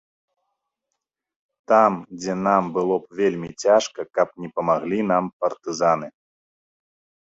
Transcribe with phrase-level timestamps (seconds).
[1.73, 1.93] Там,
[2.23, 6.07] дзе нам было б вельмі цяжка, каб не памаглі нам партызаны.